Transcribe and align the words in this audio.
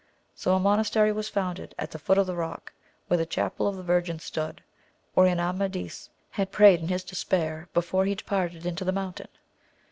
So 0.33 0.55
a 0.55 0.59
monastery 0.59 1.11
was 1.11 1.29
founded 1.29 1.75
at 1.77 1.91
the 1.91 1.99
foot 1.99 2.17
of 2.17 2.25
the 2.25 2.33
rock, 2.35 2.73
where 3.07 3.19
that 3.19 3.29
Chapel 3.29 3.67
of 3.67 3.75
the 3.75 3.83
Virgin 3.83 4.17
stood, 4.17 4.63
wherein 5.13 5.39
Amadis 5.39 6.09
had 6.31 6.51
prayed 6.51 6.79
in 6.79 6.87
his 6.87 7.03
despair 7.03 7.69
before 7.71 8.05
he 8.05 8.15
departed 8.15 8.65
into 8.65 8.83
the 8.83 8.91
mountain. 8.91 9.27